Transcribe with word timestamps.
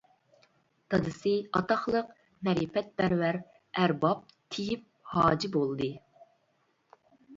دادىسى 0.93 1.33
ئاتاقلىق 1.59 2.09
مەرىپەتپەرۋەر 2.49 3.39
ئەرباب 3.83 4.25
تېيىپ 4.57 4.89
ھاجى 5.15 5.53
بولدى. 5.61 5.91